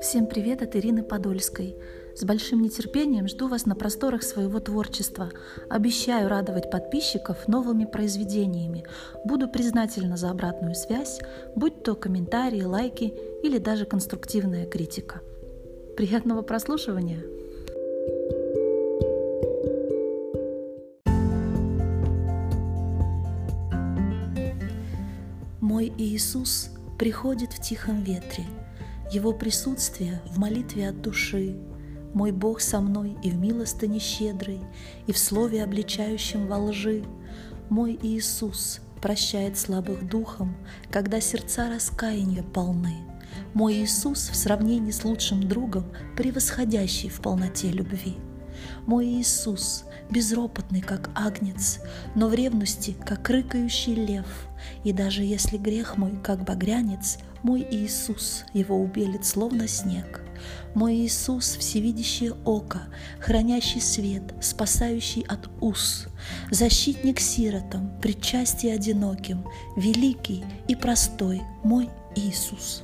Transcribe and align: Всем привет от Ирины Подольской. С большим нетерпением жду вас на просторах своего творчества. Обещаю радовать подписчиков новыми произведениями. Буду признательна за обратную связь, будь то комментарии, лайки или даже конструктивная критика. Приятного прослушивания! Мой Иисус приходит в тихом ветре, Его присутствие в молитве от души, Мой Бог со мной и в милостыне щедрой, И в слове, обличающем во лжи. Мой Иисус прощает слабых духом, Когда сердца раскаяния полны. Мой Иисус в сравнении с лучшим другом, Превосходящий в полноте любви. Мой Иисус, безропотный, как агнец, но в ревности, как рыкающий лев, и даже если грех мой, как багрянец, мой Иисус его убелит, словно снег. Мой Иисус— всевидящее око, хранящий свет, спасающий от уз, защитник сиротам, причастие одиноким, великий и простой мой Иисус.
Всем 0.00 0.26
привет 0.26 0.62
от 0.62 0.76
Ирины 0.76 1.02
Подольской. 1.02 1.76
С 2.14 2.22
большим 2.22 2.62
нетерпением 2.62 3.26
жду 3.26 3.48
вас 3.48 3.66
на 3.66 3.74
просторах 3.74 4.22
своего 4.22 4.60
творчества. 4.60 5.30
Обещаю 5.68 6.28
радовать 6.28 6.70
подписчиков 6.70 7.48
новыми 7.48 7.84
произведениями. 7.84 8.84
Буду 9.24 9.48
признательна 9.48 10.16
за 10.16 10.30
обратную 10.30 10.76
связь, 10.76 11.18
будь 11.56 11.82
то 11.82 11.96
комментарии, 11.96 12.62
лайки 12.62 13.12
или 13.42 13.58
даже 13.58 13.86
конструктивная 13.86 14.66
критика. 14.66 15.20
Приятного 15.96 16.42
прослушивания! 16.42 17.24
Мой 25.60 25.92
Иисус 25.98 26.70
приходит 26.98 27.52
в 27.52 27.60
тихом 27.60 28.02
ветре, 28.02 28.44
Его 29.10 29.32
присутствие 29.32 30.20
в 30.26 30.38
молитве 30.38 30.88
от 30.88 31.00
души, 31.00 31.56
Мой 32.12 32.30
Бог 32.32 32.60
со 32.60 32.80
мной 32.80 33.16
и 33.22 33.30
в 33.30 33.38
милостыне 33.38 33.98
щедрой, 33.98 34.60
И 35.06 35.12
в 35.12 35.18
слове, 35.18 35.64
обличающем 35.64 36.46
во 36.46 36.58
лжи. 36.58 37.04
Мой 37.70 37.98
Иисус 38.02 38.80
прощает 39.00 39.56
слабых 39.56 40.08
духом, 40.08 40.56
Когда 40.90 41.20
сердца 41.20 41.68
раскаяния 41.68 42.42
полны. 42.42 42.96
Мой 43.54 43.74
Иисус 43.74 44.28
в 44.28 44.36
сравнении 44.36 44.90
с 44.90 45.04
лучшим 45.04 45.48
другом, 45.48 45.84
Превосходящий 46.16 47.08
в 47.08 47.20
полноте 47.20 47.70
любви. 47.70 48.16
Мой 48.86 49.06
Иисус, 49.06 49.84
безропотный, 50.10 50.80
как 50.80 51.10
агнец, 51.14 51.80
но 52.14 52.28
в 52.28 52.34
ревности, 52.34 52.96
как 53.04 53.28
рыкающий 53.28 53.94
лев, 53.94 54.26
и 54.84 54.92
даже 54.92 55.22
если 55.22 55.56
грех 55.56 55.96
мой, 55.96 56.12
как 56.22 56.44
багрянец, 56.44 57.18
мой 57.42 57.66
Иисус 57.70 58.44
его 58.52 58.76
убелит, 58.76 59.24
словно 59.24 59.68
снег. 59.68 60.22
Мой 60.74 60.96
Иисус— 60.96 61.56
всевидящее 61.58 62.34
око, 62.44 62.82
хранящий 63.20 63.80
свет, 63.80 64.22
спасающий 64.40 65.22
от 65.22 65.48
уз, 65.60 66.06
защитник 66.50 67.20
сиротам, 67.20 67.90
причастие 68.00 68.74
одиноким, 68.74 69.44
великий 69.76 70.44
и 70.68 70.76
простой 70.76 71.42
мой 71.62 71.90
Иисус. 72.14 72.82